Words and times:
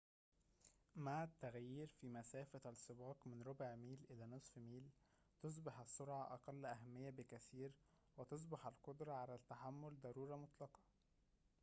مع 0.95 1.23
التغيير 1.23 1.87
في 1.87 2.09
مسافة 2.09 2.69
السباق 2.69 3.27
من 3.27 3.41
ربع 3.41 3.75
ميل 3.75 4.05
إلى 4.09 4.25
نصف 4.25 4.57
ميل 4.57 4.89
تُصبح 5.41 5.79
السرعة 5.79 6.33
أقل 6.33 6.65
أهمية 6.65 7.09
بكثير 7.09 7.71
وتصبح 8.17 8.65
القدرة 8.67 9.13
على 9.13 9.35
التحمل 9.35 9.99
ضرورة 10.01 10.35
مطلقة 10.35 10.81